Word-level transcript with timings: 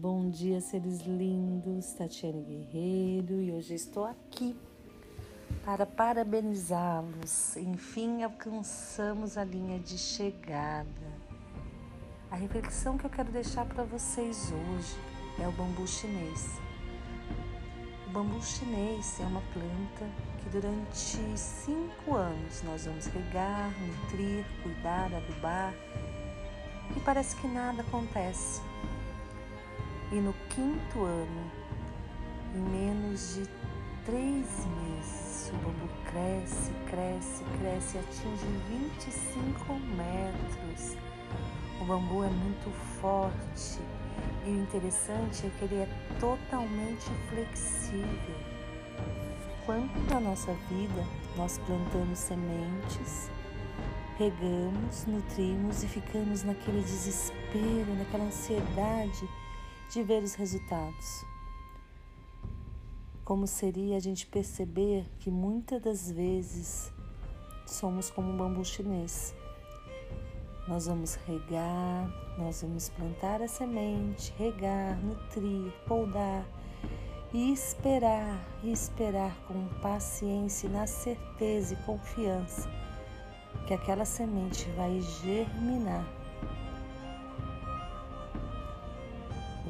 Bom 0.00 0.30
dia, 0.30 0.60
seres 0.60 1.00
lindos, 1.00 1.92
Tatiane 1.94 2.40
Guerreiro, 2.44 3.42
e 3.42 3.50
hoje 3.50 3.74
estou 3.74 4.04
aqui 4.04 4.56
para 5.64 5.84
parabenizá-los. 5.84 7.56
Enfim, 7.56 8.22
alcançamos 8.22 9.36
a 9.36 9.42
linha 9.42 9.80
de 9.80 9.98
chegada. 9.98 10.86
A 12.30 12.36
reflexão 12.36 12.96
que 12.96 13.06
eu 13.06 13.10
quero 13.10 13.32
deixar 13.32 13.66
para 13.66 13.82
vocês 13.82 14.52
hoje 14.52 14.94
é 15.42 15.48
o 15.48 15.50
bambu 15.50 15.84
chinês. 15.84 16.60
O 18.06 18.10
bambu 18.10 18.40
chinês 18.40 19.18
é 19.18 19.24
uma 19.24 19.42
planta 19.52 20.08
que 20.38 20.48
durante 20.50 21.36
cinco 21.36 22.14
anos 22.14 22.62
nós 22.62 22.84
vamos 22.84 23.06
regar, 23.06 23.72
nutrir, 23.80 24.46
cuidar, 24.62 25.12
adubar 25.12 25.74
e 26.96 27.00
parece 27.00 27.34
que 27.34 27.48
nada 27.48 27.82
acontece. 27.82 28.62
E 30.10 30.14
no 30.14 30.32
quinto 30.48 31.04
ano, 31.04 31.50
em 32.54 32.60
menos 32.60 33.34
de 33.34 33.46
três 34.06 34.46
meses, 34.64 35.52
o 35.52 35.56
bambu 35.56 35.86
cresce, 36.06 36.72
cresce, 36.88 37.44
cresce 37.60 37.98
atinge 37.98 38.46
25 38.70 39.74
metros. 39.74 40.96
O 41.78 41.84
bambu 41.84 42.24
é 42.24 42.30
muito 42.30 42.70
forte 43.02 43.80
e 44.46 44.50
o 44.50 44.62
interessante 44.62 45.46
é 45.46 45.50
que 45.58 45.64
ele 45.66 45.82
é 45.82 45.88
totalmente 46.18 47.04
flexível. 47.28 48.36
Quando 49.66 49.92
na 50.08 50.20
nossa 50.20 50.54
vida 50.70 51.04
nós 51.36 51.58
plantamos 51.66 52.18
sementes, 52.18 53.30
regamos, 54.18 55.04
nutrimos 55.04 55.82
e 55.84 55.86
ficamos 55.86 56.44
naquele 56.44 56.80
desespero, 56.80 57.94
naquela 57.98 58.24
ansiedade 58.24 59.28
de 59.90 60.02
ver 60.02 60.22
os 60.22 60.34
resultados. 60.34 61.24
Como 63.24 63.46
seria 63.46 63.96
a 63.96 64.00
gente 64.00 64.26
perceber 64.26 65.06
que 65.18 65.30
muitas 65.30 65.82
das 65.82 66.10
vezes 66.10 66.92
somos 67.66 68.10
como 68.10 68.30
um 68.30 68.36
bambu 68.36 68.64
chinês. 68.64 69.34
Nós 70.66 70.86
vamos 70.86 71.14
regar, 71.26 72.10
nós 72.38 72.62
vamos 72.62 72.88
plantar 72.90 73.40
a 73.42 73.48
semente, 73.48 74.32
regar, 74.38 74.98
nutrir, 74.98 75.72
poldar 75.86 76.46
e 77.32 77.52
esperar, 77.52 78.46
e 78.62 78.72
esperar 78.72 79.34
com 79.46 79.68
paciência 79.80 80.68
na 80.68 80.86
certeza 80.86 81.74
e 81.74 81.76
confiança 81.84 82.68
que 83.66 83.74
aquela 83.74 84.04
semente 84.04 84.66
vai 84.70 85.00
germinar 85.00 86.17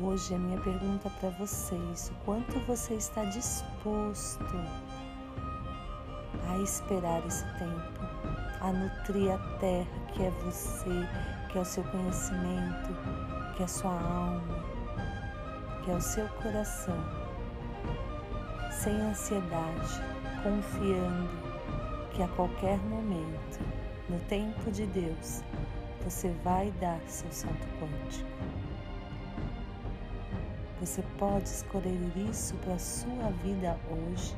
Hoje 0.01 0.33
a 0.33 0.39
minha 0.39 0.61
pergunta 0.61 1.11
para 1.19 1.31
vocês: 1.31 2.11
o 2.11 2.25
quanto 2.25 2.57
você 2.61 2.95
está 2.95 3.25
disposto 3.25 4.45
a 6.49 6.59
esperar 6.59 7.27
esse 7.27 7.45
tempo, 7.59 8.01
a 8.61 8.73
nutrir 8.73 9.33
a 9.33 9.39
terra 9.59 9.89
que 10.15 10.23
é 10.23 10.31
você, 10.31 11.09
que 11.51 11.59
é 11.59 11.61
o 11.61 11.65
seu 11.65 11.83
conhecimento, 11.85 12.95
que 13.57 13.63
é 13.63 13.65
a 13.65 13.69
sua 13.69 13.91
alma, 13.91 14.65
que 15.85 15.91
é 15.91 15.95
o 15.95 16.01
seu 16.01 16.29
coração, 16.29 16.99
sem 18.71 18.95
ansiedade, 19.01 20.01
confiando 20.45 21.29
que 22.13 22.23
a 22.23 22.29
qualquer 22.29 22.79
momento, 22.85 23.59
no 24.09 24.21
tempo 24.29 24.71
de 24.71 24.87
Deus, 24.87 25.43
você 26.05 26.31
vai 26.45 26.71
dar 26.81 27.01
seu 27.09 27.31
salto 27.33 27.67
quântico. 27.81 28.29
Você 30.81 31.03
pode 31.19 31.48
escolher 31.48 31.98
isso 32.31 32.55
para 32.59 32.75
a 32.75 32.79
sua 32.79 33.31
vida 33.43 33.77
hoje. 33.91 34.37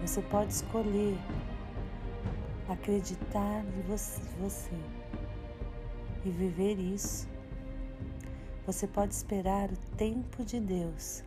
Você 0.00 0.22
pode 0.22 0.52
escolher 0.52 1.18
acreditar 2.68 3.64
em 3.64 3.82
você 4.38 4.70
e 6.24 6.30
viver 6.30 6.78
isso. 6.78 7.28
Você 8.64 8.86
pode 8.86 9.12
esperar 9.12 9.72
o 9.72 9.76
tempo 9.96 10.44
de 10.44 10.60
Deus 10.60 11.24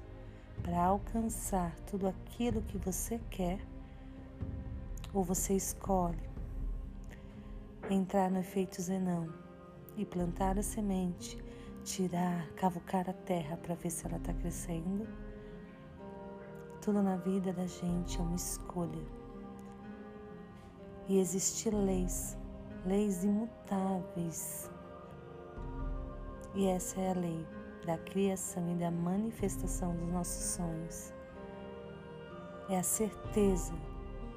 para 0.63 0.81
alcançar 0.81 1.75
tudo 1.85 2.07
aquilo 2.07 2.61
que 2.61 2.78
você 2.78 3.19
quer, 3.29 3.59
ou 5.13 5.22
você 5.22 5.53
escolhe 5.53 6.29
entrar 7.89 8.31
no 8.31 8.39
efeito 8.39 8.81
Zenão 8.81 9.28
e 9.97 10.05
plantar 10.05 10.57
a 10.57 10.63
semente 10.63 11.38
tirar, 11.85 12.50
cavucar 12.56 13.07
a 13.07 13.13
terra 13.13 13.57
para 13.57 13.75
ver 13.75 13.91
se 13.91 14.07
ela 14.07 14.18
está 14.18 14.34
crescendo. 14.34 15.07
Tudo 16.81 17.01
na 17.01 17.16
vida 17.18 17.53
da 17.53 17.68
gente 17.68 18.19
é 18.19 18.22
uma 18.22 18.35
escolha. 18.35 19.06
E 21.07 21.19
existem 21.19 21.72
leis, 21.85 22.35
leis 22.85 23.23
imutáveis. 23.23 24.69
E 26.56 26.66
essa 26.66 27.00
é 27.00 27.12
a 27.12 27.13
lei 27.13 27.47
da 27.85 27.97
criação 28.00 28.72
e 28.72 28.75
da 28.75 28.90
manifestação 28.90 29.96
dos 29.96 30.09
nossos 30.09 30.56
sonhos. 30.56 31.13
É 32.67 32.79
a 32.79 32.84
certeza 32.84 33.73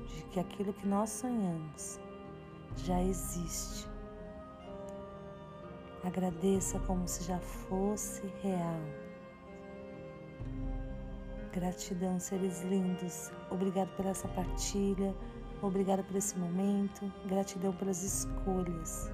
de 0.06 0.22
que 0.24 0.40
aquilo 0.40 0.74
que 0.74 0.86
nós 0.86 1.08
sonhamos 1.08 1.98
já 2.76 3.02
existe 3.02 3.88
Agradeça 6.04 6.78
como 6.80 7.06
se 7.08 7.24
já 7.24 7.38
fosse 7.38 8.22
real. 8.42 8.80
Gratidão, 11.52 12.20
seres 12.20 12.62
lindos. 12.62 13.30
Obrigado 13.50 13.88
por 13.96 14.06
essa 14.06 14.28
partilha. 14.28 15.14
Obrigado 15.60 16.04
por 16.04 16.16
esse 16.16 16.38
momento. 16.38 17.12
Gratidão 17.26 17.72
pelas 17.72 18.02
escolhas. 18.02 19.10